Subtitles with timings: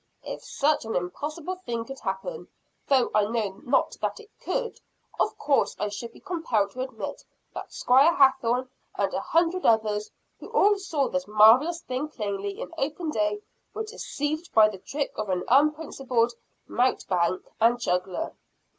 [0.23, 2.47] "If such an impossible thing could happen,
[2.87, 3.61] though I know
[3.99, 4.79] that it could not,
[5.19, 10.09] of course I should be compelled to admit that Squire Hathorne and a hundred others,
[10.39, 13.43] who all saw this marvelous thing plainly, in open day,
[13.75, 16.33] were deceived by the trick of an unprincipled
[16.67, 18.33] mountebank and juggler."